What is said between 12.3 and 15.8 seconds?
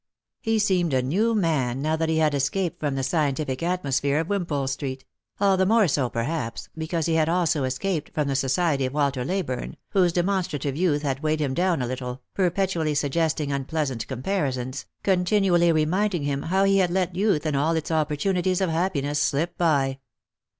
perpetually suggesting unpleasant comparisons, continu ally